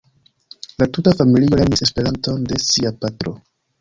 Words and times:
La 0.83 0.87
tuta 0.95 1.13
familio 1.19 1.59
lernis 1.59 1.85
Esperanton 1.89 2.49
de 2.53 2.59
sia 2.69 2.93
patro. 3.05 3.35